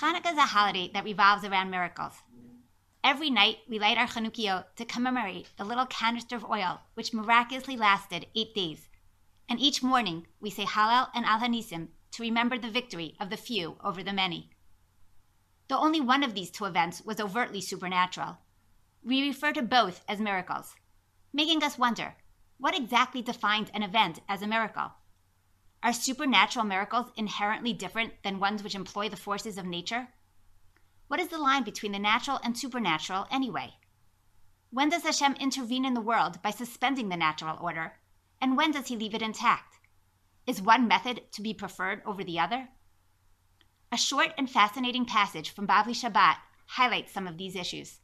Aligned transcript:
Hanukkah 0.00 0.32
is 0.32 0.38
a 0.38 0.46
holiday 0.46 0.90
that 0.94 1.04
revolves 1.04 1.44
around 1.44 1.68
miracles. 1.68 2.22
Every 3.04 3.28
night, 3.28 3.58
we 3.68 3.78
light 3.78 3.98
our 3.98 4.06
Chanukiot 4.06 4.74
to 4.76 4.86
commemorate 4.86 5.48
the 5.58 5.64
little 5.64 5.84
canister 5.84 6.36
of 6.36 6.44
oil 6.46 6.80
which 6.94 7.12
miraculously 7.12 7.76
lasted 7.76 8.26
eight 8.34 8.54
days. 8.54 8.88
And 9.46 9.60
each 9.60 9.82
morning, 9.82 10.26
we 10.40 10.48
say 10.48 10.64
Hallel 10.64 11.10
and 11.14 11.26
Al 11.26 11.40
Hanisim 11.40 11.88
to 12.12 12.22
remember 12.22 12.56
the 12.56 12.70
victory 12.70 13.14
of 13.20 13.28
the 13.28 13.36
few 13.36 13.76
over 13.84 14.02
the 14.02 14.14
many. 14.14 14.48
Though 15.68 15.80
only 15.80 16.00
one 16.00 16.22
of 16.22 16.34
these 16.34 16.50
two 16.50 16.64
events 16.64 17.02
was 17.02 17.20
overtly 17.20 17.60
supernatural, 17.60 18.38
we 19.04 19.28
refer 19.28 19.52
to 19.52 19.60
both 19.60 20.02
as 20.08 20.18
miracles, 20.18 20.76
making 21.30 21.62
us 21.62 21.76
wonder 21.76 22.14
what 22.56 22.74
exactly 22.74 23.20
defines 23.20 23.68
an 23.74 23.82
event 23.82 24.20
as 24.30 24.40
a 24.40 24.46
miracle? 24.46 24.92
Are 25.82 25.94
supernatural 25.94 26.66
miracles 26.66 27.10
inherently 27.16 27.72
different 27.72 28.22
than 28.22 28.38
ones 28.38 28.62
which 28.62 28.74
employ 28.74 29.08
the 29.08 29.16
forces 29.16 29.56
of 29.56 29.64
nature? 29.64 30.08
What 31.08 31.20
is 31.20 31.28
the 31.28 31.38
line 31.38 31.64
between 31.64 31.92
the 31.92 31.98
natural 31.98 32.38
and 32.44 32.56
supernatural 32.56 33.26
anyway? 33.30 33.74
When 34.70 34.90
does 34.90 35.04
Hashem 35.04 35.34
intervene 35.40 35.86
in 35.86 35.94
the 35.94 36.00
world 36.00 36.42
by 36.42 36.50
suspending 36.50 37.08
the 37.08 37.16
natural 37.16 37.58
order, 37.60 37.98
and 38.40 38.56
when 38.56 38.72
does 38.72 38.88
he 38.88 38.96
leave 38.96 39.14
it 39.14 39.22
intact? 39.22 39.78
Is 40.46 40.60
one 40.60 40.86
method 40.86 41.32
to 41.32 41.42
be 41.42 41.54
preferred 41.54 42.02
over 42.04 42.22
the 42.22 42.38
other? 42.38 42.68
A 43.90 43.96
short 43.96 44.34
and 44.36 44.48
fascinating 44.48 45.06
passage 45.06 45.50
from 45.50 45.66
Bavli 45.66 45.94
Shabbat 45.94 46.36
highlights 46.66 47.12
some 47.12 47.26
of 47.26 47.38
these 47.38 47.56
issues. 47.56 48.00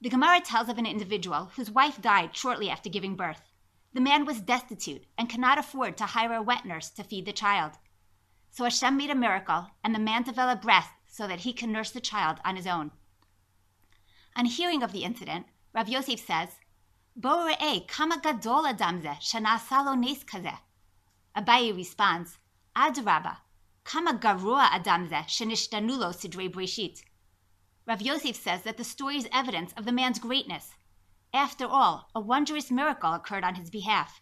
The 0.00 0.10
Gemara 0.10 0.40
tells 0.40 0.68
of 0.68 0.78
an 0.78 0.86
individual 0.86 1.52
whose 1.54 1.70
wife 1.70 2.00
died 2.00 2.34
shortly 2.34 2.68
after 2.68 2.88
giving 2.88 3.14
birth. 3.14 3.42
The 3.96 4.02
man 4.02 4.26
was 4.26 4.42
destitute 4.42 5.06
and 5.16 5.30
could 5.30 5.40
not 5.40 5.56
afford 5.56 5.96
to 5.96 6.04
hire 6.04 6.34
a 6.34 6.42
wet 6.42 6.66
nurse 6.66 6.90
to 6.90 7.02
feed 7.02 7.24
the 7.24 7.32
child. 7.32 7.78
So 8.50 8.64
Hashem 8.64 8.94
made 8.94 9.08
a 9.08 9.14
miracle, 9.14 9.70
and 9.82 9.94
the 9.94 9.98
man 9.98 10.22
developed 10.22 10.64
breast 10.64 10.90
so 11.06 11.26
that 11.26 11.40
he 11.40 11.54
could 11.54 11.70
nurse 11.70 11.92
the 11.92 12.02
child 12.02 12.38
on 12.44 12.56
his 12.56 12.66
own. 12.66 12.90
On 14.36 14.44
hearing 14.44 14.82
of 14.82 14.92
the 14.92 15.02
incident, 15.02 15.46
Rav 15.72 15.88
Yosef 15.88 16.20
says, 16.20 16.58
Bo 17.16 17.50
kama 17.88 18.20
gadol 18.20 18.66
adam 18.66 19.00
ze 19.00 19.16
shanasa 19.22 19.98
nes. 19.98 20.58
Abaye 21.34 21.74
responds, 21.74 22.36
Adraba, 22.76 23.38
kama 23.82 24.12
garua 24.12 24.68
adam 24.72 25.08
ze 25.08 25.24
shenishtanu 25.26 25.96
lo 25.96 26.10
sidrei 26.10 26.52
breshit. 26.52 27.02
Rav 27.86 28.02
Yosef 28.02 28.36
says 28.36 28.60
that 28.64 28.76
the 28.76 28.84
story 28.84 29.16
is 29.16 29.28
evidence 29.32 29.72
of 29.74 29.86
the 29.86 29.92
man's 29.92 30.18
greatness. 30.18 30.74
After 31.32 31.66
all, 31.66 32.10
a 32.14 32.20
wondrous 32.20 32.70
miracle 32.70 33.12
occurred 33.12 33.44
on 33.44 33.56
his 33.56 33.70
behalf. 33.70 34.20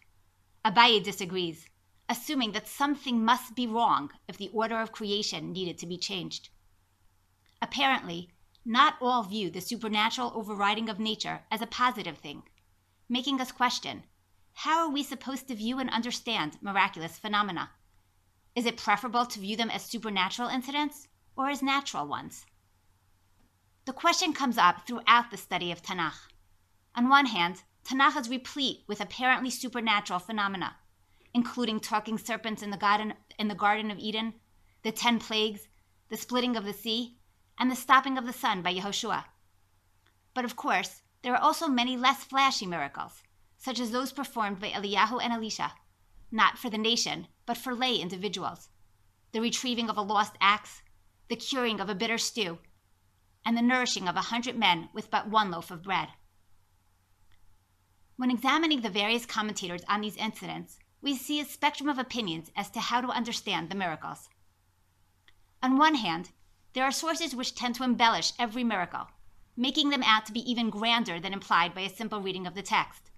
Abaye 0.63 1.03
disagrees, 1.03 1.69
assuming 2.09 2.51
that 2.51 2.67
something 2.67 3.23
must 3.23 3.55
be 3.55 3.67
wrong 3.67 4.11
if 4.27 4.37
the 4.37 4.49
order 4.49 4.79
of 4.79 4.91
creation 4.91 5.51
needed 5.51 5.77
to 5.77 5.85
be 5.85 5.97
changed. 5.97 6.49
Apparently, 7.61 8.29
not 8.63 8.95
all 8.99 9.23
view 9.23 9.49
the 9.49 9.61
supernatural 9.61 10.31
overriding 10.35 10.89
of 10.89 10.99
nature 10.99 11.45
as 11.51 11.61
a 11.61 11.67
positive 11.67 12.17
thing, 12.17 12.43
making 13.07 13.39
us 13.39 13.51
question 13.51 14.03
how 14.59 14.79
are 14.79 14.89
we 14.89 15.03
supposed 15.03 15.47
to 15.49 15.55
view 15.55 15.79
and 15.79 15.89
understand 15.89 16.57
miraculous 16.61 17.19
phenomena? 17.19 17.71
Is 18.55 18.65
it 18.65 18.77
preferable 18.77 19.25
to 19.25 19.39
view 19.39 19.57
them 19.57 19.69
as 19.69 19.83
supernatural 19.83 20.47
incidents 20.47 21.09
or 21.35 21.49
as 21.49 21.61
natural 21.61 22.07
ones? 22.07 22.45
The 23.83 23.93
question 23.93 24.31
comes 24.33 24.57
up 24.57 24.87
throughout 24.87 25.29
the 25.29 25.37
study 25.37 25.71
of 25.71 25.83
Tanakh. 25.83 26.29
On 26.97 27.09
one 27.09 27.25
hand, 27.25 27.63
Tanakh 27.83 28.15
is 28.15 28.29
replete 28.29 28.85
with 28.87 29.01
apparently 29.01 29.49
supernatural 29.49 30.19
phenomena, 30.19 30.77
including 31.33 31.81
talking 31.81 32.17
serpents 32.17 32.63
in 32.63 32.69
the 32.69 32.77
garden, 32.77 33.15
in 33.37 33.49
the 33.49 33.53
garden 33.53 33.91
of 33.91 33.99
Eden, 33.99 34.35
the 34.81 34.93
ten 34.93 35.19
plagues, 35.19 35.67
the 36.07 36.15
splitting 36.15 36.55
of 36.55 36.63
the 36.63 36.71
sea, 36.71 37.17
and 37.59 37.69
the 37.69 37.75
stopping 37.75 38.17
of 38.17 38.25
the 38.25 38.31
sun 38.31 38.61
by 38.61 38.73
Yehoshua. 38.73 39.25
But 40.33 40.45
of 40.45 40.55
course, 40.55 41.01
there 41.21 41.33
are 41.33 41.41
also 41.41 41.67
many 41.67 41.97
less 41.97 42.23
flashy 42.23 42.65
miracles, 42.65 43.23
such 43.57 43.79
as 43.79 43.91
those 43.91 44.13
performed 44.13 44.61
by 44.61 44.69
Eliyahu 44.69 45.21
and 45.21 45.33
Elisha, 45.33 45.73
not 46.31 46.57
for 46.57 46.69
the 46.69 46.77
nation, 46.77 47.27
but 47.45 47.57
for 47.57 47.75
lay 47.75 47.97
individuals. 47.97 48.69
The 49.33 49.41
retrieving 49.41 49.89
of 49.89 49.97
a 49.97 50.01
lost 50.01 50.37
axe, 50.39 50.81
the 51.27 51.35
curing 51.35 51.81
of 51.81 51.89
a 51.89 51.95
bitter 51.95 52.17
stew, 52.17 52.59
and 53.43 53.57
the 53.57 53.61
nourishing 53.61 54.07
of 54.07 54.15
a 54.15 54.29
hundred 54.31 54.57
men 54.57 54.87
with 54.93 55.11
but 55.11 55.27
one 55.29 55.51
loaf 55.51 55.71
of 55.71 55.83
bread. 55.83 56.07
When 58.17 58.31
examining 58.31 58.81
the 58.81 58.89
various 58.89 59.25
commentators 59.25 59.81
on 59.89 60.01
these 60.01 60.15
incidents, 60.15 60.79
we 61.01 61.15
see 61.15 61.39
a 61.39 61.45
spectrum 61.45 61.89
of 61.89 61.99
opinions 61.99 62.49
as 62.55 62.69
to 62.71 62.79
how 62.79 63.01
to 63.01 63.09
understand 63.09 63.69
the 63.69 63.75
miracles. 63.75 64.29
On 65.61 65.77
one 65.77 65.95
hand, 65.95 66.31
there 66.73 66.85
are 66.85 66.91
sources 66.91 67.35
which 67.35 67.55
tend 67.55 67.75
to 67.75 67.83
embellish 67.83 68.31
every 68.39 68.63
miracle, 68.63 69.07
making 69.57 69.89
them 69.89 70.03
out 70.03 70.25
to 70.25 70.31
be 70.31 70.49
even 70.49 70.69
grander 70.69 71.19
than 71.19 71.33
implied 71.33 71.73
by 71.73 71.81
a 71.81 71.89
simple 71.89 72.21
reading 72.21 72.47
of 72.47 72.55
the 72.55 72.61
text. 72.61 73.11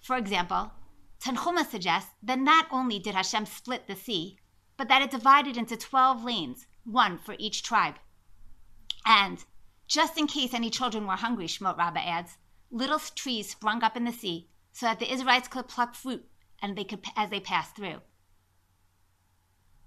For 0.00 0.16
example, 0.16 0.72
Tanhuma 1.20 1.64
suggests 1.64 2.10
that 2.22 2.38
not 2.38 2.66
only 2.70 2.98
did 2.98 3.14
Hashem 3.14 3.46
split 3.46 3.86
the 3.86 3.96
sea, 3.96 4.38
but 4.76 4.88
that 4.88 5.02
it 5.02 5.10
divided 5.10 5.56
into 5.56 5.76
12 5.76 6.24
lanes, 6.24 6.66
one 6.84 7.18
for 7.18 7.36
each 7.38 7.62
tribe. 7.62 7.94
And 9.06 9.44
just 9.86 10.18
in 10.18 10.26
case 10.26 10.52
any 10.52 10.68
children 10.68 11.06
were 11.06 11.16
hungry, 11.16 11.46
Shmot 11.46 11.78
Rabbah 11.78 12.00
adds, 12.00 12.36
little 12.72 12.98
trees 12.98 13.50
sprung 13.50 13.84
up 13.84 13.96
in 13.96 14.04
the 14.04 14.12
sea 14.12 14.48
so 14.72 14.86
that 14.86 14.98
the 14.98 15.12
Israelites 15.12 15.46
could 15.46 15.68
pluck 15.68 15.94
fruit 15.94 16.26
and 16.60 16.76
they 16.76 16.84
could, 16.84 17.04
as 17.16 17.28
they 17.30 17.40
passed 17.40 17.76
through. 17.76 18.00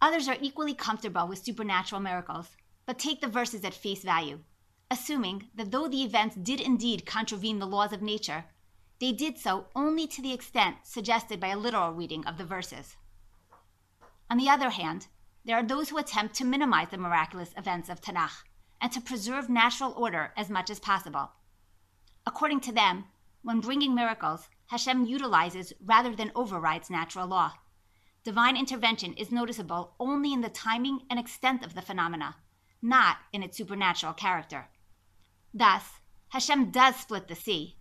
Others 0.01 0.28
are 0.28 0.38
equally 0.40 0.75
comfortable 0.75 1.28
with 1.28 1.44
supernatural 1.44 2.00
miracles, 2.00 2.56
but 2.85 3.00
take 3.00 3.22
the 3.22 3.28
verses 3.28 3.66
at 3.66 3.74
face 3.74 4.03
value, 4.03 4.40
assuming 4.91 5.50
that 5.56 5.72
though 5.72 5.88
the 5.88 6.03
events 6.03 6.35
did 6.35 6.62
indeed 6.62 7.06
contravene 7.06 7.57
the 7.57 7.66
laws 7.66 7.91
of 7.91 8.03
nature, 8.03 8.45
they 9.00 9.12
did 9.12 9.40
so 9.40 9.66
only 9.75 10.06
to 10.07 10.22
the 10.22 10.34
extent 10.34 10.78
suggested 10.84 11.40
by 11.40 11.47
a 11.47 11.57
literal 11.57 11.91
reading 11.91 12.25
of 12.25 12.38
the 12.38 12.45
verses. 12.45 12.97
On 14.29 14.38
the 14.38 14.50
other 14.50 14.69
hand, 14.69 15.07
there 15.44 15.57
are 15.57 15.63
those 15.63 15.90
who 15.90 15.97
attempt 15.97 16.35
to 16.35 16.45
minimize 16.45 16.90
the 16.91 16.97
miraculous 16.97 17.53
events 17.57 17.90
of 17.90 18.00
Tanakh 18.00 18.44
and 18.79 18.91
to 18.91 19.01
preserve 19.01 19.50
natural 19.50 19.94
order 19.97 20.34
as 20.38 20.50
much 20.50 20.69
as 20.69 20.79
possible. 20.79 21.31
According 22.28 22.62
to 22.62 22.72
them, 22.72 23.06
when 23.44 23.59
bringing 23.59 23.94
miracles, 23.94 24.50
Hashem 24.68 25.06
utilizes 25.06 25.74
rather 25.80 26.16
than 26.16 26.31
overrides 26.34 26.90
natural 26.90 27.28
law. 27.28 27.53
Divine 28.24 28.58
intervention 28.58 29.13
is 29.13 29.31
noticeable 29.31 29.94
only 30.00 30.34
in 30.34 30.41
the 30.41 30.50
timing 30.50 31.02
and 31.09 31.19
extent 31.19 31.63
of 31.63 31.75
the 31.75 31.84
phenomena, 31.84 32.38
not 32.81 33.18
in 33.31 33.44
its 33.44 33.58
supernatural 33.58 34.13
character. 34.13 34.68
Thus, 35.53 35.84
Hashem 36.30 36.72
does 36.72 36.96
split 36.96 37.28
the 37.28 37.36
sea, 37.36 37.78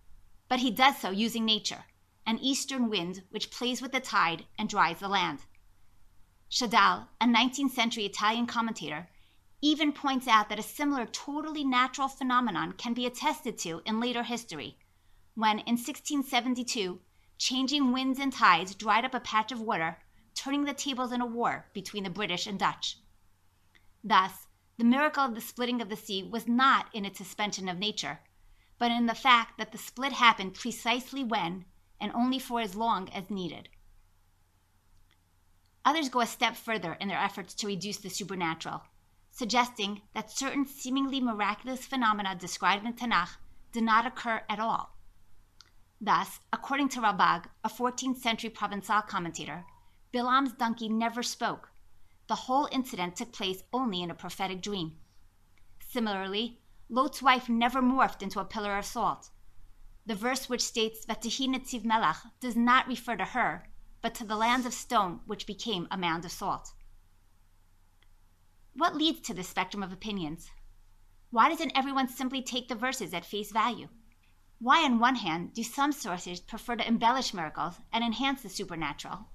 but 0.47 0.59
he 0.59 0.69
does 0.69 0.99
so 0.99 1.09
using 1.09 1.45
nature, 1.45 1.85
an 2.27 2.37
eastern 2.37 2.89
wind 2.89 3.23
which 3.31 3.49
plays 3.49 3.81
with 3.81 3.91
the 3.91 3.99
tide 3.99 4.45
and 4.59 4.69
dries 4.69 4.99
the 4.99 5.07
land. 5.07 5.39
Shadal, 6.51 7.07
a 7.19 7.25
19th 7.25 7.71
century 7.71 8.05
Italian 8.05 8.45
commentator, 8.45 9.09
even 9.65 9.91
points 9.91 10.27
out 10.27 10.47
that 10.47 10.59
a 10.59 10.61
similar 10.61 11.07
totally 11.07 11.63
natural 11.63 12.07
phenomenon 12.07 12.71
can 12.73 12.93
be 12.93 13.07
attested 13.07 13.57
to 13.57 13.81
in 13.83 13.99
later 13.99 14.21
history, 14.21 14.77
when 15.33 15.57
in 15.57 15.73
1672 15.73 16.99
changing 17.39 17.91
winds 17.91 18.19
and 18.19 18.31
tides 18.31 18.75
dried 18.75 19.03
up 19.03 19.15
a 19.15 19.19
patch 19.19 19.51
of 19.51 19.59
water, 19.59 19.97
turning 20.35 20.65
the 20.65 20.73
tables 20.75 21.11
in 21.11 21.19
a 21.19 21.25
war 21.25 21.65
between 21.73 22.03
the 22.03 22.11
British 22.11 22.45
and 22.45 22.59
Dutch. 22.59 22.99
Thus, 24.03 24.45
the 24.77 24.83
miracle 24.83 25.23
of 25.23 25.33
the 25.33 25.41
splitting 25.41 25.81
of 25.81 25.89
the 25.89 25.95
sea 25.95 26.21
was 26.21 26.47
not 26.47 26.93
in 26.93 27.03
its 27.03 27.17
suspension 27.17 27.67
of 27.67 27.79
nature, 27.79 28.19
but 28.77 28.91
in 28.91 29.07
the 29.07 29.15
fact 29.15 29.57
that 29.57 29.71
the 29.71 29.79
split 29.79 30.11
happened 30.11 30.53
precisely 30.53 31.23
when 31.23 31.65
and 31.99 32.11
only 32.11 32.37
for 32.37 32.61
as 32.61 32.75
long 32.75 33.09
as 33.09 33.31
needed. 33.31 33.69
Others 35.83 36.09
go 36.09 36.19
a 36.19 36.27
step 36.27 36.55
further 36.55 36.93
in 36.93 37.07
their 37.07 37.17
efforts 37.17 37.55
to 37.55 37.65
reduce 37.65 37.97
the 37.97 38.09
supernatural 38.09 38.83
suggesting 39.35 40.01
that 40.13 40.31
certain 40.31 40.65
seemingly 40.65 41.19
miraculous 41.19 41.85
phenomena 41.85 42.33
described 42.35 42.85
in 42.85 42.93
Tanakh 42.93 43.35
did 43.73 43.83
not 43.83 44.07
occur 44.07 44.41
at 44.49 44.61
all. 44.61 44.95
Thus, 45.99 46.39
according 46.53 46.87
to 46.89 47.01
Ralbag, 47.01 47.47
a 47.61 47.67
14th 47.67 48.15
century 48.15 48.49
Provençal 48.49 49.05
commentator, 49.05 49.65
Bilam's 50.13 50.53
donkey 50.53 50.87
never 50.87 51.21
spoke. 51.21 51.71
The 52.27 52.45
whole 52.47 52.69
incident 52.71 53.17
took 53.17 53.33
place 53.33 53.61
only 53.73 54.01
in 54.01 54.09
a 54.09 54.15
prophetic 54.15 54.61
dream. 54.61 54.93
Similarly, 55.81 56.61
Lot's 56.87 57.21
wife 57.21 57.49
never 57.49 57.81
morphed 57.81 58.21
into 58.21 58.39
a 58.39 58.45
pillar 58.45 58.77
of 58.77 58.85
salt. 58.85 59.31
The 60.05 60.15
verse 60.15 60.47
which 60.47 60.61
states 60.61 61.05
Vatihi 61.05 61.49
Netziv 61.49 61.83
Melach 61.83 62.21
does 62.39 62.55
not 62.55 62.87
refer 62.87 63.17
to 63.17 63.25
her, 63.25 63.67
but 64.01 64.15
to 64.15 64.23
the 64.23 64.37
land 64.37 64.65
of 64.65 64.73
stone 64.73 65.19
which 65.25 65.45
became 65.45 65.89
a 65.91 65.97
mound 65.97 66.23
of 66.23 66.31
salt. 66.31 66.71
What 68.77 68.93
leads 68.93 69.21
to 69.21 69.33
this 69.33 69.47
spectrum 69.47 69.81
of 69.83 69.93
opinions? 69.93 70.51
Why 71.31 71.47
doesn't 71.47 71.71
everyone 71.77 72.09
simply 72.09 72.41
take 72.41 72.67
the 72.67 72.75
verses 72.75 73.13
at 73.13 73.25
face 73.25 73.53
value? 73.53 73.87
Why, 74.59 74.83
on 74.83 74.99
one 74.99 75.15
hand, 75.15 75.53
do 75.53 75.63
some 75.63 75.93
sources 75.93 76.41
prefer 76.41 76.75
to 76.75 76.85
embellish 76.85 77.33
miracles 77.33 77.79
and 77.93 78.03
enhance 78.03 78.41
the 78.41 78.49
supernatural? 78.49 79.29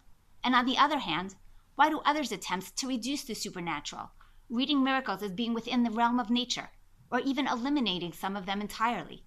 And 0.45 0.55
on 0.55 0.67
the 0.67 0.77
other 0.77 0.99
hand, 0.99 1.37
why 1.75 1.89
do 1.89 2.01
others 2.01 2.33
attempt 2.33 2.77
to 2.77 2.87
reduce 2.87 3.25
the 3.25 3.35
supernatural, 3.35 4.11
reading 4.51 4.85
miracles 4.85 5.23
as 5.23 5.33
being 5.33 5.55
within 5.55 5.85
the 5.85 5.91
realm 5.91 6.21
of 6.21 6.29
nature, 6.29 6.69
or 7.11 7.21
even 7.21 7.47
eliminating 7.47 8.13
some 8.13 8.37
of 8.37 8.45
them 8.45 8.61
entirely. 8.61 9.25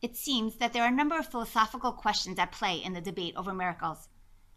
It 0.00 0.16
seems 0.16 0.58
that 0.58 0.72
there 0.72 0.84
are 0.84 0.92
a 0.92 0.94
number 0.94 1.18
of 1.18 1.26
philosophical 1.26 1.90
questions 1.90 2.38
at 2.38 2.52
play 2.52 2.76
in 2.76 2.92
the 2.92 3.00
debate 3.00 3.34
over 3.34 3.52
miracles, 3.52 4.08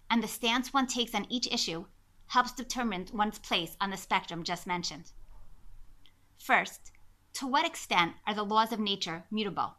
and 0.08 0.22
the 0.22 0.28
stance 0.28 0.72
one 0.72 0.86
takes 0.86 1.16
on 1.16 1.26
each 1.32 1.48
issue 1.48 1.88
helps 2.28 2.52
determine 2.52 3.08
one's 3.14 3.40
place 3.40 3.76
on 3.80 3.90
the 3.90 3.98
spectrum 3.98 4.44
just 4.44 4.68
mentioned. 4.68 5.12
First, 6.38 6.92
to 7.34 7.48
what 7.48 7.66
extent 7.66 8.14
are 8.26 8.34
the 8.34 8.44
laws 8.44 8.72
of 8.72 8.80
nature 8.80 9.26
mutable? 9.32 9.76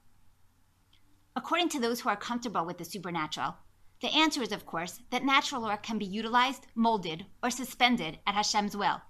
According 1.37 1.69
to 1.71 1.81
those 1.81 2.00
who 2.00 2.09
are 2.09 2.17
comfortable 2.17 2.65
with 2.65 2.79
the 2.79 2.85
supernatural, 2.85 3.56
the 4.00 4.15
answer 4.15 4.43
is, 4.43 4.53
of 4.53 4.65
course, 4.65 5.00
that 5.11 5.25
natural 5.25 5.62
law 5.62 5.77
can 5.77 5.99
be 5.99 6.05
utilized, 6.05 6.67
molded, 6.75 7.27
or 7.43 7.50
suspended 7.50 8.19
at 8.27 8.35
Hashem's 8.35 8.77
will. 8.77 9.03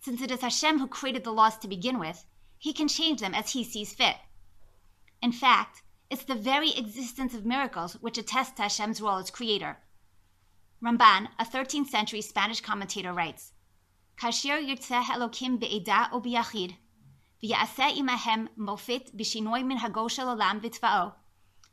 Since 0.00 0.20
it 0.20 0.30
is 0.30 0.40
Hashem 0.40 0.78
who 0.78 0.86
created 0.88 1.24
the 1.24 1.32
laws 1.32 1.58
to 1.58 1.68
begin 1.68 1.98
with, 1.98 2.24
he 2.58 2.72
can 2.72 2.88
change 2.88 3.20
them 3.20 3.34
as 3.34 3.52
he 3.52 3.64
sees 3.64 3.92
fit. 3.92 4.16
In 5.20 5.32
fact, 5.32 5.82
it's 6.10 6.24
the 6.24 6.34
very 6.34 6.76
existence 6.76 7.34
of 7.34 7.46
miracles 7.46 7.94
which 7.94 8.18
attests 8.18 8.52
to 8.52 8.62
Hashem's 8.62 9.00
role 9.00 9.18
as 9.18 9.30
creator. 9.30 9.78
Ramban, 10.82 11.28
a 11.38 11.44
13th 11.44 11.86
century 11.86 12.20
Spanish 12.20 12.60
commentator, 12.60 13.12
writes 13.12 13.52
Kashir 14.16 14.58
yirtzeh 14.58 15.04
Elokim 15.04 15.60
be'eda 15.60 16.08
o 16.10 16.20
biyachid, 16.20 16.74
v'ya'aseh 17.40 17.96
imahem 17.98 18.48
mofet 18.58 19.14
b'shinoi 19.14 19.64
min 19.64 19.78
hago 19.78 20.10
shel 20.10 20.26
olam 20.36 20.60
v'tva'o, 20.60 21.14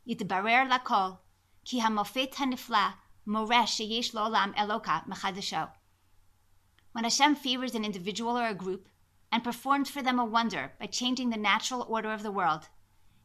yitbarer 0.08 0.70
lakol, 0.70 1.18
ki 1.64 1.80
hamofet 1.80 2.34
hanifla 2.34 2.94
moresh 3.26 3.80
sheyesh 3.80 4.14
lo 4.14 4.30
olam 4.30 4.54
eloka 4.54 5.04
mechadasho. 5.08 5.70
When 6.92 7.02
Hashem 7.02 7.34
favors 7.34 7.74
an 7.74 7.84
individual 7.84 8.38
or 8.38 8.46
a 8.46 8.54
group 8.54 8.88
and 9.32 9.42
performs 9.42 9.90
for 9.90 10.02
them 10.02 10.20
a 10.20 10.24
wonder 10.24 10.74
by 10.78 10.86
changing 10.86 11.30
the 11.30 11.36
natural 11.36 11.84
order 11.88 12.12
of 12.12 12.22
the 12.22 12.30
world, 12.30 12.68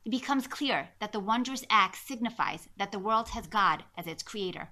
it 0.03 0.09
becomes 0.09 0.47
clear 0.47 0.89
that 0.97 1.11
the 1.11 1.19
wondrous 1.19 1.63
act 1.69 1.97
signifies 1.97 2.69
that 2.75 2.91
the 2.91 2.97
world 2.97 3.29
has 3.29 3.45
God 3.45 3.83
as 3.95 4.07
its 4.07 4.23
creator. 4.23 4.71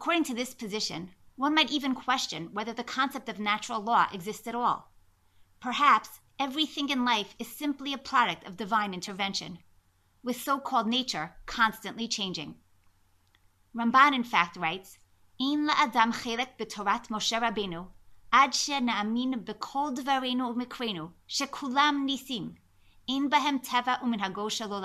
According 0.00 0.24
to 0.24 0.34
this 0.34 0.54
position, 0.54 1.10
one 1.36 1.54
might 1.54 1.70
even 1.70 1.94
question 1.94 2.54
whether 2.54 2.72
the 2.72 2.82
concept 2.82 3.28
of 3.28 3.38
natural 3.38 3.82
law 3.82 4.06
exists 4.10 4.46
at 4.46 4.54
all. 4.54 4.90
Perhaps 5.60 6.20
everything 6.38 6.88
in 6.88 7.04
life 7.04 7.34
is 7.38 7.54
simply 7.54 7.92
a 7.92 7.98
product 7.98 8.46
of 8.46 8.56
divine 8.56 8.94
intervention, 8.94 9.58
with 10.22 10.40
so 10.40 10.58
called 10.58 10.86
nature 10.86 11.36
constantly 11.44 12.08
changing. 12.08 12.54
Ramban, 13.76 14.14
in 14.14 14.24
fact, 14.24 14.56
writes, 14.56 14.96
In 15.38 15.66
la 15.66 15.74
adam 15.76 16.14
chelek 16.14 16.56
b'torat 16.58 17.08
Moshe 17.08 17.38
Rabbeinu, 17.38 17.88
ad 18.32 18.54
she 18.54 18.72
na'amin 18.72 19.44
b'kol 19.44 19.94
dvarenu 19.94 20.56
u'mikrenu, 20.56 21.12
shekulam 21.28 22.08
nisim, 22.08 22.54
in 23.06 23.28
bahem 23.28 23.62
teva 23.62 24.00
u'minhago 24.00 24.50
shel. 24.50 24.82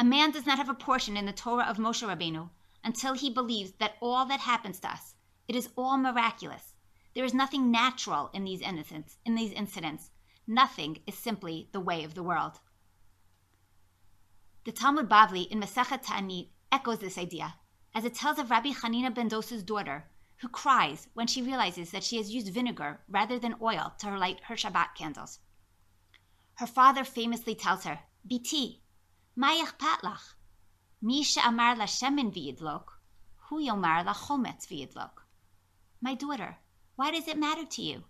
A 0.00 0.04
man 0.04 0.32
does 0.32 0.46
not 0.46 0.58
have 0.58 0.68
a 0.68 0.74
portion 0.74 1.16
in 1.16 1.26
the 1.26 1.32
Torah 1.32 1.66
of 1.66 1.76
Moshe 1.76 2.04
Rabbeinu 2.04 2.50
until 2.84 3.14
he 3.14 3.30
believes 3.30 3.72
that 3.78 3.96
all 4.00 4.24
that 4.26 4.40
happens 4.40 4.80
to 4.80 4.90
us, 4.90 5.14
it 5.48 5.56
is 5.56 5.70
all 5.76 5.96
miraculous. 5.96 6.74
There 7.14 7.24
is 7.24 7.34
nothing 7.34 7.70
natural 7.70 8.30
in 8.32 8.44
these 8.44 8.60
innocents, 8.60 9.18
in 9.24 9.34
these 9.34 9.52
incidents. 9.52 10.10
Nothing 10.46 11.02
is 11.06 11.16
simply 11.16 11.68
the 11.72 11.80
way 11.80 12.04
of 12.04 12.14
the 12.14 12.22
world. 12.22 12.60
The 14.64 14.72
Talmud 14.72 15.08
Bavli 15.08 15.48
in 15.48 15.60
Masechet 15.60 16.02
Ta'anit 16.02 16.48
echoes 16.70 17.00
this 17.00 17.18
idea, 17.18 17.54
as 17.94 18.04
it 18.04 18.14
tells 18.14 18.38
of 18.38 18.50
Rabbi 18.50 18.70
Hanina 18.70 19.14
ben 19.14 19.28
Dosa's 19.28 19.62
daughter, 19.62 20.08
who 20.38 20.48
cries 20.48 21.08
when 21.14 21.26
she 21.26 21.42
realizes 21.42 21.90
that 21.90 22.02
she 22.02 22.16
has 22.16 22.32
used 22.32 22.48
vinegar 22.48 23.00
rather 23.08 23.38
than 23.38 23.54
oil 23.60 23.92
to 23.98 24.16
light 24.16 24.40
her 24.44 24.56
Shabbat 24.56 24.94
candles. 24.96 25.38
Her 26.54 26.66
father 26.66 27.04
famously 27.04 27.54
tells 27.54 27.84
her, 27.84 28.00
Biti, 28.28 28.80
mayach 29.36 29.78
patlach, 29.78 30.34
La 31.04 31.86
shemen 31.86 32.30
v'yidlok, 32.32 32.84
hu 33.48 33.60
yomar 33.60 34.04
la 34.04 34.14
chometz 34.14 34.68
v'yidlok. 34.68 35.24
My 36.00 36.14
daughter, 36.14 36.58
why 36.94 37.10
does 37.10 37.26
it 37.26 37.36
matter 37.36 37.64
to 37.64 37.82
you? 37.82 38.04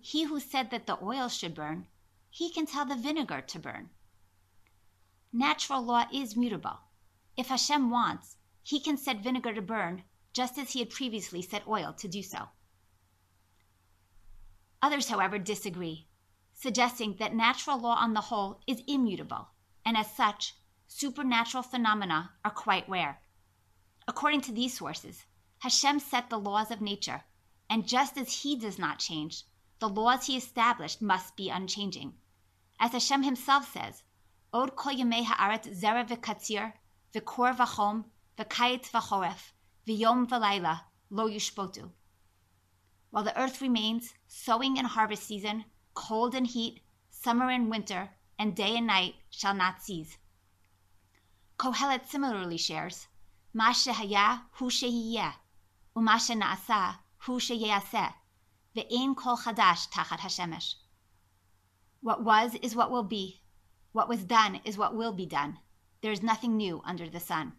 He 0.00 0.24
who 0.24 0.40
said 0.40 0.70
that 0.70 0.86
the 0.86 0.98
oil 1.02 1.28
should 1.28 1.54
burn, 1.54 1.88
he 2.30 2.50
can 2.50 2.64
tell 2.64 2.86
the 2.86 2.96
vinegar 2.96 3.42
to 3.42 3.58
burn. 3.58 3.90
Natural 5.30 5.82
law 5.82 6.06
is 6.10 6.34
mutable. 6.34 6.78
If 7.36 7.48
Hashem 7.48 7.90
wants, 7.90 8.36
he 8.62 8.80
can 8.80 8.96
set 8.96 9.22
vinegar 9.22 9.52
to 9.52 9.62
burn 9.62 10.04
just 10.32 10.56
as 10.56 10.70
he 10.70 10.78
had 10.78 10.88
previously 10.88 11.42
set 11.42 11.68
oil 11.68 11.92
to 11.92 12.08
do 12.08 12.22
so. 12.22 12.48
Others, 14.80 15.08
however, 15.08 15.38
disagree, 15.38 16.08
suggesting 16.54 17.16
that 17.18 17.34
natural 17.34 17.78
law 17.78 17.96
on 17.96 18.14
the 18.14 18.22
whole 18.22 18.62
is 18.66 18.82
immutable, 18.86 19.48
and 19.84 19.96
as 19.98 20.10
such, 20.16 20.54
supernatural 20.94 21.62
phenomena 21.62 22.32
are 22.44 22.50
quite 22.50 22.88
rare. 22.88 23.20
According 24.06 24.42
to 24.42 24.52
these 24.52 24.76
sources, 24.76 25.24
Hashem 25.60 26.00
set 26.00 26.28
the 26.28 26.38
laws 26.38 26.70
of 26.70 26.80
nature, 26.82 27.24
and 27.70 27.88
just 27.88 28.18
as 28.18 28.42
He 28.42 28.56
does 28.56 28.78
not 28.78 28.98
change, 28.98 29.44
the 29.78 29.88
laws 29.88 30.26
He 30.26 30.36
established 30.36 31.00
must 31.00 31.34
be 31.34 31.48
unchanging. 31.48 32.14
As 32.78 32.92
Hashem 32.92 33.22
Himself 33.22 33.72
says, 33.72 34.02
Od 34.52 34.76
kol 34.76 34.92
yemei 34.92 35.24
haaretz 35.24 35.80
zera 35.80 36.06
v'katzir, 36.06 36.74
v'kor 37.14 37.56
v'chom, 37.56 38.04
v'kayit 38.36 38.90
v'choref, 38.90 39.52
v'yom 39.88 40.28
v'layla, 40.28 40.82
lo 41.08 41.26
yushpotu. 41.26 41.90
While 43.10 43.24
the 43.24 43.40
earth 43.40 43.62
remains, 43.62 44.14
sowing 44.28 44.78
and 44.78 44.86
harvest 44.86 45.24
season, 45.24 45.64
cold 45.94 46.34
and 46.34 46.46
heat, 46.46 46.82
summer 47.10 47.48
and 47.48 47.70
winter, 47.70 48.10
and 48.38 48.54
day 48.54 48.76
and 48.76 48.86
night 48.86 49.14
shall 49.30 49.54
not 49.54 49.82
cease. 49.82 50.18
Kohelet 51.62 52.08
similarly 52.08 52.56
shares, 52.56 53.06
Ma 53.54 53.70
shehaya 53.70 54.46
hu 54.54 54.68
shehiyeh, 54.68 55.34
u'ma 55.94 56.18
she'na'asa 56.18 56.98
hu 57.18 57.38
sheyaseh, 57.38 58.14
ve'ein 58.74 59.14
kol 59.14 59.36
chadash 59.36 59.88
tachat 59.88 60.18
hashemesh. 60.18 60.74
What 62.00 62.24
was 62.24 62.56
is 62.56 62.74
what 62.74 62.90
will 62.90 63.04
be. 63.04 63.42
What 63.92 64.08
was 64.08 64.24
done 64.24 64.60
is 64.64 64.76
what 64.76 64.96
will 64.96 65.12
be 65.12 65.24
done. 65.24 65.60
There 66.00 66.10
is 66.10 66.20
nothing 66.20 66.56
new 66.56 66.82
under 66.84 67.08
the 67.08 67.20
sun. 67.20 67.52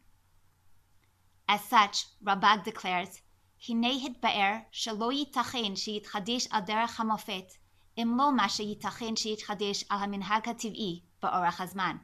As 1.47 1.63
such, 1.63 2.07
Ralbag 2.21 2.65
declares, 2.65 3.21
Hine 3.57 4.01
hitba'er 4.01 4.65
shelo 4.73 5.13
yitachen 5.13 5.77
sheyitchadesh 5.77 6.50
al 6.51 6.63
derech 6.63 6.97
hamofet, 6.97 7.57
im 7.95 8.17
lo 8.17 8.31
ma 8.31 8.48
sheyitachen 8.48 9.15
sheyitchadesh 9.15 9.86
al 9.89 10.00
haminhag 10.00 10.43
hativ'i 10.43 11.03
ba'orach 11.22 11.55
hazman. 11.55 12.01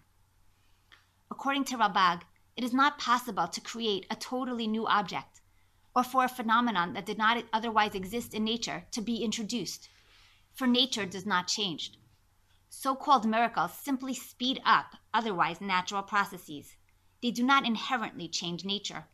According 1.31 1.65
to 1.65 1.77
Ralbag, 1.77 2.23
it 2.57 2.63
is 2.63 2.73
not 2.73 2.97
possible 2.97 3.47
to 3.47 3.61
create 3.61 4.07
a 4.09 4.15
totally 4.15 4.67
new 4.67 4.87
object, 4.87 5.41
or 5.95 6.03
for 6.03 6.23
a 6.23 6.27
phenomenon 6.27 6.93
that 6.93 7.05
did 7.05 7.17
not 7.17 7.43
otherwise 7.53 7.93
exist 7.93 8.33
in 8.33 8.43
nature 8.43 8.87
to 8.91 9.01
be 9.01 9.23
introduced, 9.23 9.89
for 10.51 10.65
nature 10.65 11.05
does 11.05 11.25
not 11.25 11.47
change. 11.47 11.93
So 12.69 12.95
called 12.95 13.25
miracles 13.25 13.73
simply 13.73 14.13
speed 14.13 14.59
up 14.65 14.95
otherwise 15.13 15.61
natural 15.61 16.03
processes. 16.03 16.75
They 17.21 17.31
do 17.31 17.43
not 17.43 17.65
inherently 17.65 18.27
change 18.27 18.65
nature. 18.65 19.07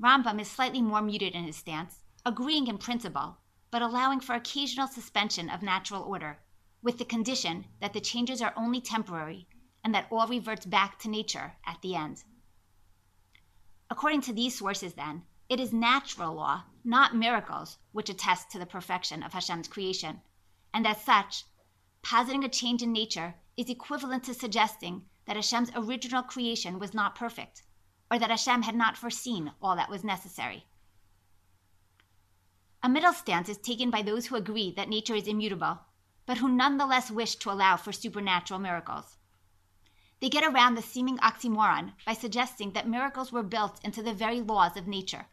Rambam 0.00 0.40
is 0.40 0.50
slightly 0.50 0.80
more 0.80 1.02
muted 1.02 1.34
in 1.34 1.44
his 1.44 1.56
stance, 1.56 2.02
agreeing 2.24 2.68
in 2.68 2.78
principle, 2.78 3.38
but 3.70 3.82
allowing 3.82 4.20
for 4.20 4.34
occasional 4.34 4.86
suspension 4.86 5.50
of 5.50 5.62
natural 5.62 6.02
order, 6.02 6.38
with 6.82 6.98
the 6.98 7.04
condition 7.04 7.66
that 7.80 7.92
the 7.92 8.00
changes 8.00 8.40
are 8.40 8.54
only 8.56 8.80
temporary 8.80 9.48
and 9.84 9.94
that 9.94 10.06
all 10.10 10.26
reverts 10.26 10.66
back 10.66 10.98
to 11.00 11.08
nature 11.08 11.54
at 11.66 11.80
the 11.82 11.94
end. 11.94 12.24
According 13.90 14.22
to 14.22 14.32
these 14.32 14.56
sources, 14.56 14.94
then, 14.94 15.22
it 15.48 15.60
is 15.60 15.72
natural 15.72 16.34
law, 16.34 16.64
not 16.84 17.14
miracles, 17.14 17.78
which 17.92 18.08
attest 18.08 18.50
to 18.50 18.58
the 18.58 18.66
perfection 18.66 19.22
of 19.22 19.32
Hashem's 19.32 19.68
creation. 19.68 20.22
And 20.72 20.86
as 20.86 21.04
such, 21.04 21.44
positing 22.02 22.42
a 22.44 22.48
change 22.48 22.82
in 22.82 22.92
nature 22.92 23.34
is 23.56 23.68
equivalent 23.68 24.24
to 24.24 24.34
suggesting 24.34 25.02
that 25.26 25.36
Hashem's 25.36 25.70
original 25.76 26.22
creation 26.22 26.78
was 26.78 26.94
not 26.94 27.14
perfect, 27.14 27.62
or 28.10 28.18
that 28.18 28.30
Hashem 28.30 28.62
had 28.62 28.74
not 28.74 28.96
foreseen 28.96 29.52
all 29.60 29.76
that 29.76 29.90
was 29.90 30.02
necessary. 30.02 30.64
A 32.82 32.88
middle 32.88 33.12
stance 33.12 33.48
is 33.48 33.58
taken 33.58 33.90
by 33.90 34.02
those 34.02 34.26
who 34.26 34.36
agree 34.36 34.72
that 34.72 34.88
nature 34.88 35.14
is 35.14 35.28
immutable, 35.28 35.80
but 36.26 36.38
who 36.38 36.48
nonetheless 36.48 37.10
wish 37.10 37.36
to 37.36 37.50
allow 37.50 37.76
for 37.76 37.92
supernatural 37.92 38.58
miracles. 38.58 39.18
They 40.22 40.28
get 40.28 40.44
around 40.44 40.76
the 40.76 40.82
seeming 40.82 41.18
oxymoron 41.18 41.94
by 42.06 42.12
suggesting 42.12 42.74
that 42.74 42.86
miracles 42.86 43.32
were 43.32 43.42
built 43.42 43.80
into 43.82 44.04
the 44.04 44.14
very 44.14 44.40
laws 44.40 44.76
of 44.76 44.86
nature. 44.86 45.26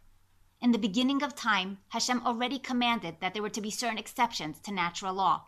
In 0.61 0.71
the 0.71 0.79
beginning 0.79 1.21
of 1.21 1.35
time, 1.35 1.77
Hashem 1.89 2.25
already 2.25 2.57
commanded 2.57 3.17
that 3.19 3.35
there 3.35 3.43
were 3.43 3.51
to 3.51 3.61
be 3.61 3.69
certain 3.69 3.99
exceptions 3.99 4.59
to 4.61 4.71
natural 4.71 5.13
law. 5.13 5.43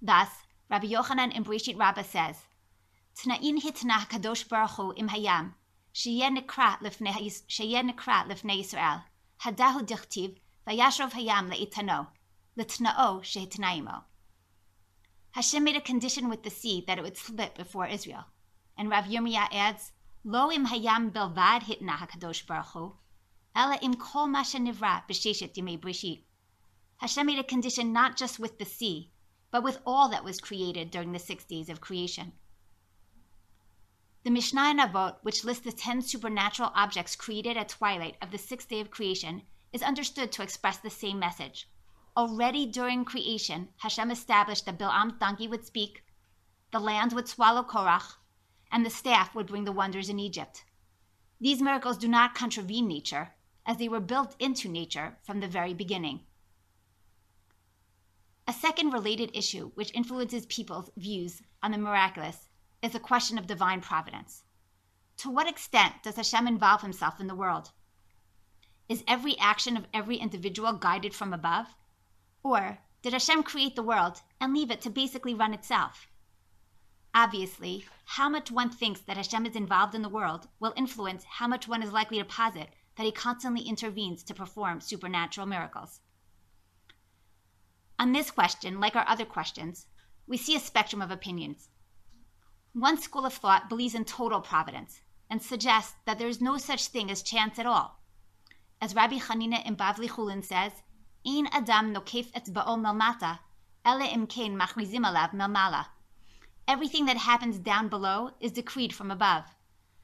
Thus, 0.00 0.28
Rabbi 0.70 0.86
Yochanan 0.86 1.34
in 1.34 1.42
Breshit 1.42 1.76
Rabbah 1.76 2.04
says, 2.04 2.46
Tna'in 3.16 3.60
hitnah 3.60 4.08
kadosh 4.08 4.48
baruch 4.48 4.96
im 4.96 5.08
hayam, 5.08 5.54
sheyeh 5.92 6.30
nekra 6.30 6.78
lifnei 6.78 7.32
Yisrael, 8.60 9.02
hadahu 9.42 9.80
dichtiv 9.84 10.38
vayashrov 10.68 11.10
hayam 11.14 11.50
le'itano, 11.52 12.06
l'tna'o 12.56 13.24
she'itnaimo. 13.24 14.04
Hashem 15.32 15.64
made 15.64 15.74
a 15.74 15.80
condition 15.80 16.28
with 16.28 16.44
the 16.44 16.50
sea 16.50 16.84
that 16.86 16.98
it 16.98 17.02
would 17.02 17.16
split 17.16 17.56
before 17.56 17.88
Israel. 17.88 18.26
And 18.78 18.88
Rav 18.88 19.06
Yirmiyah 19.06 19.52
adds, 19.52 19.90
Lo 20.22 20.52
im 20.52 20.66
hayam 20.66 21.10
belvad 21.10 21.64
hitna 21.64 21.96
hakadosh 21.96 22.46
baruch 22.46 22.68
hu, 22.68 22.94
ela 23.54 23.76
im 23.82 23.94
kol 23.94 24.28
masha 24.28 24.58
nivra 24.58 25.02
b'sheshet 25.08 25.54
yimei 25.54 25.78
brishit. 25.78 26.22
Hashem 26.98 27.26
made 27.26 27.40
a 27.40 27.44
condition 27.44 27.92
not 27.92 28.16
just 28.16 28.38
with 28.38 28.58
the 28.58 28.64
sea, 28.64 29.10
but 29.50 29.64
with 29.64 29.80
all 29.84 30.08
that 30.10 30.22
was 30.22 30.40
created 30.40 30.92
during 30.92 31.10
the 31.10 31.18
six 31.18 31.44
days 31.44 31.68
of 31.68 31.80
creation. 31.80 32.34
The 34.22 34.30
Mishnah 34.30 34.70
in 34.70 34.78
Avot, 34.78 35.16
which 35.22 35.42
lists 35.42 35.64
the 35.64 35.72
ten 35.72 36.02
supernatural 36.02 36.70
objects 36.74 37.16
created 37.16 37.56
at 37.56 37.70
twilight 37.70 38.16
of 38.22 38.30
the 38.30 38.38
sixth 38.38 38.68
day 38.68 38.80
of 38.80 38.90
creation, 38.90 39.42
is 39.72 39.82
understood 39.82 40.30
to 40.32 40.42
express 40.42 40.78
the 40.78 40.90
same 40.90 41.18
message. 41.18 41.68
Already 42.16 42.66
during 42.66 43.04
creation, 43.04 43.70
Hashem 43.78 44.10
established 44.10 44.66
that 44.66 44.78
Bil'am's 44.78 45.18
donkey 45.18 45.48
would 45.48 45.64
speak, 45.64 46.04
the 46.70 46.78
land 46.78 47.12
would 47.12 47.26
swallow 47.26 47.62
Korach, 47.62 48.17
and 48.70 48.84
the 48.84 48.90
staff 48.90 49.34
would 49.34 49.46
bring 49.46 49.64
the 49.64 49.72
wonders 49.72 50.08
in 50.08 50.18
Egypt. 50.18 50.64
These 51.40 51.62
miracles 51.62 51.98
do 51.98 52.08
not 52.08 52.34
contravene 52.34 52.88
nature, 52.88 53.34
as 53.64 53.76
they 53.76 53.88
were 53.88 54.00
built 54.00 54.34
into 54.38 54.68
nature 54.68 55.18
from 55.22 55.40
the 55.40 55.48
very 55.48 55.74
beginning. 55.74 56.20
A 58.46 58.52
second 58.52 58.92
related 58.92 59.30
issue 59.34 59.70
which 59.74 59.94
influences 59.94 60.46
people's 60.46 60.90
views 60.96 61.42
on 61.62 61.70
the 61.70 61.78
miraculous 61.78 62.48
is 62.82 62.92
the 62.92 62.98
question 62.98 63.38
of 63.38 63.46
divine 63.46 63.80
providence. 63.80 64.42
To 65.18 65.30
what 65.30 65.48
extent 65.48 66.02
does 66.02 66.16
Hashem 66.16 66.46
involve 66.46 66.80
himself 66.80 67.20
in 67.20 67.26
the 67.26 67.34
world? 67.34 67.72
Is 68.88 69.04
every 69.06 69.38
action 69.38 69.76
of 69.76 69.86
every 69.92 70.16
individual 70.16 70.72
guided 70.72 71.14
from 71.14 71.34
above? 71.34 71.66
Or 72.42 72.78
did 73.02 73.12
Hashem 73.12 73.42
create 73.42 73.76
the 73.76 73.82
world 73.82 74.22
and 74.40 74.54
leave 74.54 74.70
it 74.70 74.80
to 74.80 74.90
basically 74.90 75.34
run 75.34 75.52
itself? 75.52 76.07
Obviously, 77.14 77.86
how 78.04 78.28
much 78.28 78.50
one 78.50 78.70
thinks 78.70 79.00
that 79.00 79.16
Hashem 79.16 79.46
is 79.46 79.56
involved 79.56 79.94
in 79.94 80.02
the 80.02 80.08
world 80.08 80.48
will 80.60 80.74
influence 80.76 81.24
how 81.24 81.48
much 81.48 81.66
one 81.66 81.82
is 81.82 81.92
likely 81.92 82.18
to 82.18 82.24
posit 82.24 82.68
that 82.96 83.04
he 83.04 83.12
constantly 83.12 83.62
intervenes 83.62 84.22
to 84.24 84.34
perform 84.34 84.80
supernatural 84.80 85.46
miracles. 85.46 86.00
On 87.98 88.12
this 88.12 88.30
question, 88.30 88.80
like 88.80 88.94
our 88.94 89.08
other 89.08 89.24
questions, 89.24 89.86
we 90.26 90.36
see 90.36 90.54
a 90.54 90.60
spectrum 90.60 91.00
of 91.00 91.10
opinions. 91.10 91.68
One 92.72 93.00
school 93.00 93.24
of 93.24 93.34
thought 93.34 93.68
believes 93.68 93.94
in 93.94 94.04
total 94.04 94.40
providence 94.40 95.00
and 95.30 95.42
suggests 95.42 95.94
that 96.06 96.18
there 96.18 96.28
is 96.28 96.40
no 96.40 96.58
such 96.58 96.86
thing 96.86 97.10
as 97.10 97.22
chance 97.22 97.58
at 97.58 97.66
all. 97.66 98.00
As 98.80 98.94
Rabbi 98.94 99.18
Hanina 99.18 99.64
in 99.66 99.76
Bavli 99.76 100.08
Chulin 100.08 100.44
says, 100.44 100.72
Ein 101.26 101.48
adam 101.52 101.92
nokef 101.92 102.30
etzba'o 102.32 102.78
melmata, 102.78 103.40
ele 103.84 104.06
imkein 104.06 104.56
machrizim 104.56 105.04
alav 105.04 105.32
melmala. 105.32 105.86
Everything 106.68 107.06
that 107.06 107.16
happens 107.16 107.58
down 107.58 107.88
below 107.88 108.30
is 108.38 108.52
decreed 108.52 108.94
from 108.94 109.10
above. 109.10 109.56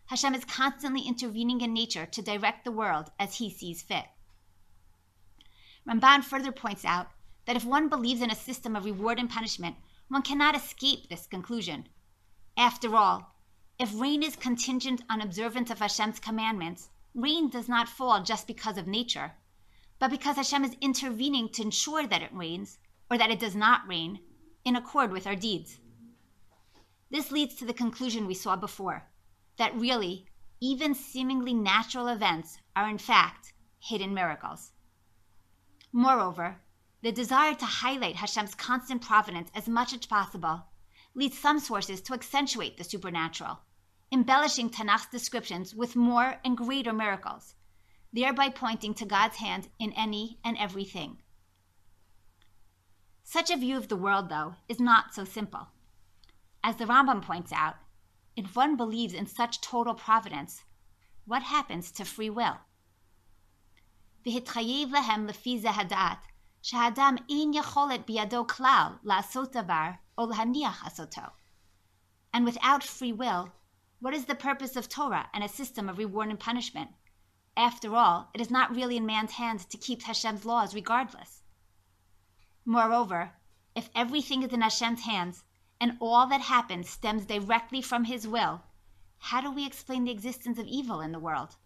Hashem 0.07 0.35
is 0.35 0.45
constantly 0.45 1.03
intervening 1.03 1.61
in 1.61 1.73
nature 1.73 2.07
to 2.07 2.23
direct 2.23 2.65
the 2.65 2.73
world 2.73 3.13
as 3.21 3.37
he 3.37 3.49
sees 3.51 3.83
fit. 3.83 4.07
Ramban 5.87 6.25
further 6.25 6.51
points 6.51 6.85
out 6.85 7.11
that 7.45 7.55
if 7.55 7.65
one 7.65 7.89
believes 7.89 8.23
in 8.23 8.31
a 8.31 8.35
system 8.35 8.75
of 8.75 8.85
reward 8.85 9.21
and 9.21 9.31
punishment, 9.31 9.77
one 10.09 10.23
cannot 10.23 10.57
escape 10.57 11.09
this 11.09 11.27
conclusion. 11.27 11.89
After 12.57 12.97
all, 12.97 13.37
if 13.79 13.95
rain 13.95 14.23
is 14.23 14.35
contingent 14.35 15.03
on 15.09 15.21
observance 15.21 15.71
of 15.71 15.79
Hashem's 15.79 16.19
commandments, 16.19 16.89
rain 17.15 17.49
does 17.49 17.69
not 17.69 17.89
fall 17.89 18.23
just 18.23 18.49
because 18.49 18.77
of 18.77 18.89
nature 18.89 19.35
but 20.01 20.11
because 20.11 20.37
Hashem 20.37 20.65
is 20.65 20.77
intervening 20.81 21.49
to 21.51 21.63
ensure 21.63 22.07
that 22.07 22.21
it 22.21 22.35
rains 22.35 22.79
or 23.11 23.17
that 23.17 23.31
it 23.31 23.39
does 23.39 23.55
not 23.55 23.87
rain 23.87 24.21
in 24.65 24.77
accord 24.77 25.13
with 25.13 25.27
our 25.27 25.37
deeds. 25.37 25.79
This 27.11 27.31
leads 27.31 27.55
to 27.57 27.65
the 27.65 27.73
conclusion 27.73 28.27
we 28.27 28.35
saw 28.35 28.57
before 28.57 29.09
that 29.57 29.75
really, 29.75 30.27
even 30.61 30.95
seemingly 30.95 31.55
natural 31.55 32.09
events 32.09 32.59
are 32.75 32.89
in 32.89 32.99
fact 32.99 33.53
hidden 33.79 34.15
miracles. 34.15 34.73
Moreover, 35.93 36.61
the 37.03 37.13
desire 37.13 37.55
to 37.55 37.65
highlight 37.65 38.17
Hashem's 38.17 38.55
constant 38.55 39.03
providence 39.03 39.51
as 39.55 39.69
much 39.69 39.93
as 39.93 40.07
possible 40.07 40.65
leads 41.15 41.39
some 41.39 41.61
sources 41.61 42.01
to 42.01 42.15
accentuate 42.15 42.77
the 42.77 42.85
supernatural, 42.85 43.61
embellishing 44.11 44.71
Tanakh's 44.71 45.07
descriptions 45.07 45.75
with 45.75 45.95
more 45.95 46.41
and 46.45 46.57
greater 46.57 46.93
miracles 46.93 47.55
thereby 48.15 48.49
pointing 48.49 48.95
to 48.95 49.05
God's 49.05 49.37
hand 49.37 49.69
in 49.79 49.93
any 49.93 50.39
and 50.45 50.57
everything. 50.57 51.19
Such 53.25 53.51
a 53.51 53.57
view 53.57 53.77
of 53.77 53.89
the 53.89 53.97
world, 53.97 54.29
though, 54.29 54.55
is 54.69 54.79
not 54.79 55.13
so 55.13 55.25
simple. 55.25 55.69
As 56.64 56.76
the 56.76 56.86
Rambam 56.86 57.22
points 57.22 57.52
out, 57.52 57.76
if 58.36 58.56
one 58.56 58.76
believes 58.76 59.14
in 59.14 59.26
such 59.28 59.62
total 59.62 59.94
providence, 59.94 60.64
what 61.26 61.44
happens 61.44 61.92
to 61.92 62.06
free 62.06 62.30
will? 62.30 62.58
והתחייב 64.26 64.92
להם 64.92 65.28
לפי 65.28 65.60
זה 65.60 65.72
הדעת, 65.72 66.28
שהאדם 66.62 67.16
אין 67.30 67.52
יכולת 67.54 68.06
בידו 68.06 68.48
כלל 68.48 68.98
לעשות 69.04 69.52
דבר 69.52 69.90
או 70.18 70.30
להניח 70.30 70.86
עשותו. 70.86 71.22
And 72.34 72.46
without 72.46 72.84
free 72.84 73.14
will, 73.14 73.52
what 74.00 74.14
is 74.14 74.26
the 74.26 74.36
purpose 74.36 74.76
of 74.76 74.88
Torah 74.88 75.30
and 75.34 75.44
a 75.44 75.48
system 75.48 75.90
of 75.90 75.98
reward 75.98 76.30
and 76.30 76.40
punishment? 76.40 76.92
After 77.58 77.96
all, 77.96 78.30
it 78.34 78.42
is 78.42 78.50
not 78.50 78.76
really 78.76 78.98
in 78.98 79.06
man's 79.06 79.34
hands 79.34 79.66
to 79.66 79.78
keep 79.78 80.04
Hashem's 80.04 80.46
laws 80.46 80.74
regardless. 80.74 81.44
Moreover, 82.66 83.34
if 83.76 83.90
everything 83.96 84.44
is 84.44 84.54
in 84.54 84.62
Hashem's 84.62 85.02
hands 85.02 85.44
and 85.81 85.97
all 86.01 86.27
that 86.29 86.41
happens 86.41 86.89
stems 86.89 87.27
directly 87.27 87.83
from 87.83 88.05
His 88.05 88.27
will, 88.27 88.63
how 89.19 89.41
do 89.41 89.51
we 89.51 89.67
explain 89.67 90.05
the 90.05 90.11
existence 90.11 90.59
of 90.59 90.67
evil 90.67 91.01
in 91.01 91.13
the 91.13 91.19
world? 91.19 91.57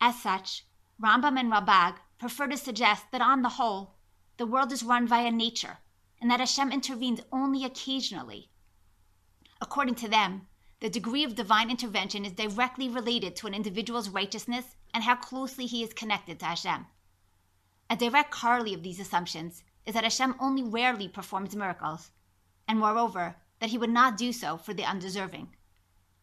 As 0.00 0.20
such, 0.20 0.64
Rambam 1.00 1.38
and 1.38 1.50
Ralbag 1.50 1.96
prefer 2.18 2.46
to 2.48 2.56
suggest 2.56 3.10
that 3.12 3.20
on 3.20 3.42
the 3.42 3.50
whole, 3.50 3.94
the 4.36 4.46
world 4.46 4.72
is 4.72 4.82
run 4.82 5.06
via 5.06 5.30
nature 5.30 5.78
and 6.20 6.30
that 6.30 6.40
Hashem 6.40 6.72
intervenes 6.72 7.20
only 7.32 7.64
occasionally. 7.64 8.50
According 9.60 9.94
to 9.96 10.08
them, 10.08 10.48
the 10.80 10.90
degree 10.90 11.24
of 11.24 11.34
divine 11.34 11.70
intervention 11.70 12.24
is 12.24 12.32
directly 12.32 12.88
related 12.88 13.34
to 13.36 13.46
an 13.46 13.54
individual's 13.54 14.10
righteousness 14.10 14.76
and 14.92 15.04
how 15.04 15.16
closely 15.16 15.66
he 15.66 15.82
is 15.82 15.92
connected 15.92 16.38
to 16.40 16.46
Hashem. 16.46 16.86
A 17.88 17.96
direct 17.96 18.30
corollary 18.30 18.74
of 18.74 18.82
these 18.82 19.00
assumptions 19.00 19.62
is 19.86 19.94
that 19.94 20.04
Hashem 20.04 20.34
only 20.40 20.62
rarely 20.62 21.08
performs 21.08 21.56
miracles, 21.56 22.10
and 22.68 22.78
moreover, 22.78 23.36
that 23.60 23.70
he 23.70 23.78
would 23.78 23.90
not 23.90 24.16
do 24.16 24.32
so 24.32 24.56
for 24.56 24.74
the 24.74 24.84
undeserving. 24.84 25.56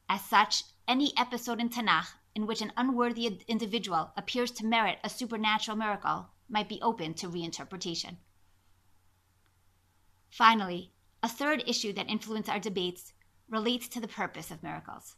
As 0.09 0.21
such, 0.21 0.63
any 0.87 1.17
episode 1.17 1.59
in 1.59 1.69
Tanakh 1.69 2.13
in 2.35 2.45
which 2.45 2.61
an 2.61 2.73
unworthy 2.75 3.39
individual 3.47 4.11
appears 4.17 4.51
to 4.51 4.65
merit 4.65 4.99
a 5.03 5.09
supernatural 5.09 5.77
miracle 5.77 6.29
might 6.49 6.69
be 6.69 6.81
open 6.81 7.13
to 7.13 7.29
reinterpretation. 7.29 8.17
Finally, 10.29 10.91
a 11.21 11.27
third 11.27 11.63
issue 11.67 11.93
that 11.93 12.09
influenced 12.09 12.49
our 12.49 12.59
debates 12.59 13.13
relates 13.47 13.87
to 13.87 13.99
the 13.99 14.07
purpose 14.07 14.51
of 14.51 14.63
miracles. 14.63 15.15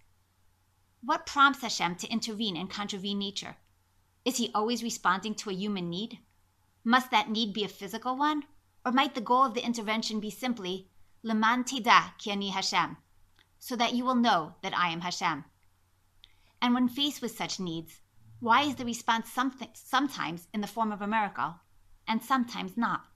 What 1.02 1.26
prompts 1.26 1.62
Hashem 1.62 1.96
to 1.98 2.10
intervene 2.10 2.58
and 2.58 2.70
contravene 2.70 3.20
nature? 3.20 3.56
Is 4.26 4.38
he 4.38 4.52
always 4.54 4.84
responding 4.84 5.36
to 5.36 5.50
a 5.50 5.54
human 5.54 5.90
need? 5.90 6.20
Must 6.84 7.12
that 7.12 7.30
need 7.30 7.54
be 7.54 7.64
a 7.64 7.70
physical 7.70 8.18
one? 8.18 8.44
Or 8.86 8.92
might 8.92 9.16
the 9.16 9.22
goal 9.22 9.44
of 9.44 9.54
the 9.54 9.66
intervention 9.66 10.20
be 10.20 10.30
simply, 10.30 10.90
Leman 11.26 11.64
teda 11.64 12.14
ki 12.20 12.30
ani 12.30 12.50
Hashem, 12.52 12.98
so 13.58 13.76
that 13.76 13.96
you 13.96 14.06
will 14.06 14.14
know 14.14 14.54
that 14.62 14.78
I 14.78 14.90
am 14.90 15.02
Hashem? 15.02 15.44
And 16.62 16.76
when 16.76 16.88
faced 16.88 17.20
with 17.20 17.36
such 17.36 17.60
needs, 17.60 18.02
why 18.40 18.62
is 18.62 18.76
the 18.76 18.86
response 18.86 19.32
sometimes 19.74 20.48
in 20.54 20.62
the 20.62 20.68
form 20.68 20.92
of 20.92 21.02
a 21.02 21.08
miracle 21.08 21.56
and 22.08 22.22
sometimes 22.22 22.78
not? 22.78 23.08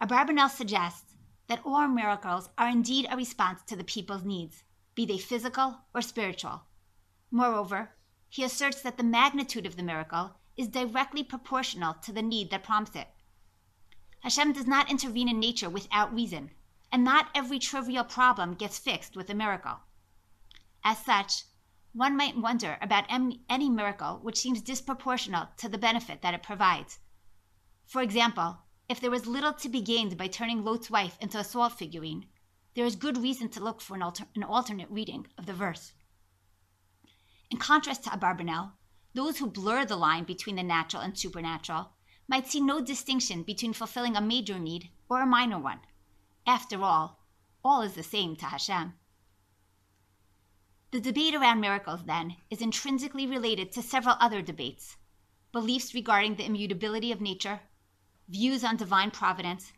Abarbanel 0.00 0.48
suggests 0.48 1.16
that 1.48 1.62
all 1.64 1.88
miracles 1.88 2.48
are 2.56 2.68
indeed 2.68 3.08
a 3.10 3.16
response 3.16 3.62
to 3.62 3.74
the 3.74 3.82
people's 3.82 4.22
needs, 4.22 4.62
be 4.94 5.04
they 5.04 5.18
physical 5.18 5.80
or 5.92 6.00
spiritual. 6.00 6.62
Moreover, 7.28 7.96
he 8.28 8.44
asserts 8.44 8.82
that 8.82 8.98
the 8.98 9.02
magnitude 9.02 9.66
of 9.66 9.74
the 9.74 9.82
miracle 9.82 10.36
is 10.56 10.68
directly 10.68 11.24
proportional 11.24 11.94
to 11.94 12.12
the 12.12 12.22
need 12.22 12.50
that 12.50 12.62
prompts 12.62 12.94
it. 12.94 13.08
Hashem 14.26 14.54
does 14.54 14.66
not 14.66 14.90
intervene 14.90 15.28
in 15.28 15.38
nature 15.38 15.70
without 15.70 16.12
reason, 16.12 16.50
and 16.90 17.04
not 17.04 17.30
every 17.32 17.60
trivial 17.60 18.02
problem 18.02 18.54
gets 18.54 18.76
fixed 18.76 19.14
with 19.14 19.30
a 19.30 19.34
miracle. 19.34 19.76
As 20.82 20.98
such, 20.98 21.44
one 21.92 22.16
might 22.16 22.36
wonder 22.36 22.76
about 22.80 23.04
any 23.08 23.70
miracle 23.70 24.18
which 24.22 24.38
seems 24.40 24.60
disproportional 24.60 25.56
to 25.58 25.68
the 25.68 25.78
benefit 25.78 26.22
that 26.22 26.34
it 26.34 26.42
provides. 26.42 26.98
For 27.84 28.02
example, 28.02 28.58
if 28.88 28.98
there 28.98 29.12
was 29.12 29.28
little 29.28 29.52
to 29.52 29.68
be 29.68 29.80
gained 29.80 30.18
by 30.18 30.26
turning 30.26 30.64
Lot's 30.64 30.90
wife 30.90 31.16
into 31.20 31.38
a 31.38 31.44
salt 31.44 31.74
figurine, 31.74 32.26
there 32.74 32.84
is 32.84 32.96
good 32.96 33.18
reason 33.18 33.48
to 33.50 33.62
look 33.62 33.80
for 33.80 33.94
an, 33.94 34.02
alter- 34.02 34.26
an 34.34 34.42
alternate 34.42 34.90
reading 34.90 35.28
of 35.38 35.46
the 35.46 35.52
verse. 35.52 35.92
In 37.48 37.58
contrast 37.58 38.02
to 38.02 38.10
Abarbanel, 38.10 38.72
those 39.14 39.38
who 39.38 39.46
blur 39.46 39.84
the 39.84 39.94
line 39.94 40.24
between 40.24 40.56
the 40.56 40.64
natural 40.64 41.02
and 41.02 41.16
supernatural 41.16 41.92
might 42.28 42.46
see 42.46 42.60
no 42.60 42.80
distinction 42.80 43.42
between 43.42 43.72
fulfilling 43.72 44.16
a 44.16 44.20
major 44.20 44.58
need 44.58 44.90
or 45.08 45.20
a 45.20 45.26
minor 45.26 45.58
one. 45.58 45.80
After 46.46 46.82
all, 46.82 47.20
all 47.64 47.82
is 47.82 47.94
the 47.94 48.02
same 48.02 48.36
to 48.36 48.46
Hashem. 48.46 48.94
The 50.92 51.00
debate 51.00 51.34
around 51.34 51.60
miracles, 51.60 52.04
then, 52.04 52.36
is 52.50 52.62
intrinsically 52.62 53.26
related 53.26 53.72
to 53.72 53.82
several 53.82 54.16
other 54.20 54.40
debates 54.42 54.96
beliefs 55.52 55.94
regarding 55.94 56.36
the 56.36 56.44
immutability 56.44 57.10
of 57.10 57.20
nature, 57.20 57.60
views 58.28 58.62
on 58.62 58.76
divine 58.76 59.10
providence, 59.10 59.72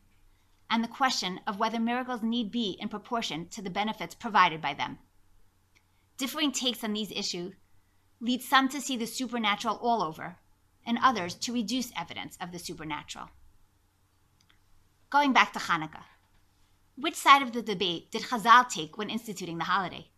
and 0.69 0.83
the 0.83 0.89
question 0.89 1.41
of 1.47 1.59
whether 1.59 1.79
miracles 1.79 2.23
need 2.23 2.51
be 2.51 2.77
in 2.81 2.89
proportion 2.89 3.49
to 3.49 3.63
the 3.63 3.71
benefits 3.71 4.15
provided 4.15 4.61
by 4.61 4.75
them. 4.75 4.99
Differing 6.17 6.51
takes 6.53 6.83
on 6.83 6.93
these 6.93 7.13
issues 7.13 7.55
lead 8.21 8.43
some 8.43 8.69
to 8.69 8.81
see 8.81 8.97
the 8.97 9.07
supernatural 9.07 9.77
all 9.77 10.03
over, 10.03 10.39
and 10.89 10.99
others 11.03 11.35
to 11.35 11.53
reduce 11.53 11.93
evidence 11.95 12.39
of 12.41 12.51
the 12.51 12.59
supernatural. 12.59 13.29
Going 15.11 15.33
back 15.33 15.53
to 15.53 15.59
Hanukkah, 15.59 16.05
which 16.97 17.15
side 17.15 17.43
of 17.43 17.53
the 17.53 17.63
debate 17.63 18.11
did 18.11 18.23
Chazal 18.23 18.69
take 18.69 18.97
when 18.97 19.11
instituting 19.11 19.59
the 19.59 19.65
holiday? 19.65 20.09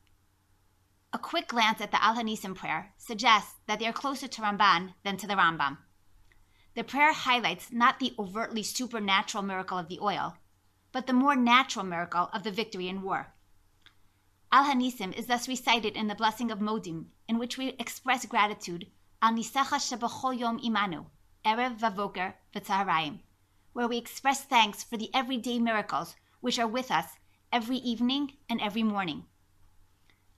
A 1.13 1.19
quick 1.19 1.49
glance 1.49 1.81
at 1.81 1.91
the 1.91 2.03
Al 2.03 2.15
Hanisim 2.15 2.55
prayer 2.55 2.93
suggests 2.97 3.57
that 3.67 3.81
they 3.81 3.87
are 3.87 3.93
closer 3.93 4.29
to 4.29 4.41
Ramban 4.43 4.95
than 5.05 5.17
to 5.17 5.27
the 5.27 5.35
Rambam. 5.35 5.79
The 6.77 6.85
prayer 6.85 7.13
highlights 7.13 7.73
not 7.73 7.99
the 7.99 8.15
overtly 8.17 8.63
supernatural 8.63 9.43
miracle 9.43 9.77
of 9.77 9.89
the 9.89 9.99
oil, 10.01 10.37
but 10.93 11.09
the 11.09 11.13
more 11.13 11.35
natural 11.35 11.85
miracle 11.85 12.31
of 12.33 12.45
the 12.45 12.53
victory 12.53 12.89
in 12.89 13.03
war. 13.03 13.35
Al 14.53 14.65
Hanisim 14.65 15.13
is 15.19 15.27
thus 15.27 15.49
recited 15.49 15.97
in 15.97 16.07
the 16.07 16.15
blessing 16.15 16.53
of 16.53 16.61
Modim, 16.61 17.07
in 17.29 17.39
which 17.39 17.59
we 17.59 17.71
express 17.71 18.25
gratitude 18.25 18.87
Al 19.23 19.35
Nisacha 19.35 19.79
Shebachol 19.79 20.39
Yom 20.39 20.59
Imanu, 20.61 21.07
Erev 21.45 21.79
Vavoker 21.79 22.35
V'Tzaharaim, 22.55 23.19
where 23.75 23.87
we 23.87 23.99
express 23.99 24.45
thanks 24.45 24.83
for 24.83 24.97
the 24.97 25.15
everyday 25.15 25.59
miracles 25.59 26.17
which 26.41 26.59
are 26.59 26.67
with 26.67 26.91
us 26.91 27.19
every 27.53 27.77
evening 27.77 28.33
and 28.49 28.61
every 28.61 28.83
morning. 28.83 29.27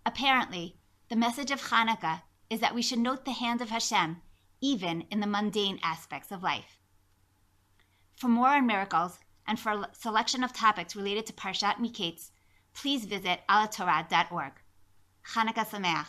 Apparently, 0.05 0.81
the 1.09 1.15
message 1.15 1.53
of 1.53 1.63
Hanukkah 1.63 2.23
is 2.51 2.59
that 2.59 2.75
we 2.75 2.83
should 2.83 2.99
note 2.99 3.25
the 3.25 3.33
hand 3.33 3.61
of 3.61 3.71
Hashem 3.71 4.21
even 4.61 5.03
in 5.11 5.21
the 5.21 5.27
mundane 5.27 5.79
aspects 5.83 6.33
of 6.33 6.43
life. 6.43 6.79
For 8.17 8.29
more 8.29 8.49
on 8.49 8.67
miracles 8.67 9.19
and 9.47 9.61
for 9.61 9.73
a 9.73 9.89
selection 9.93 10.43
of 10.43 10.53
topics 10.53 10.97
related 10.97 11.27
to 11.27 11.33
Parshat 11.33 11.77
Miketz, 11.77 12.31
please 12.75 13.05
visit 13.05 13.41
alhatorah.org. 13.49 14.53
Chanukah 15.25 15.67
Sameach. 15.67 16.07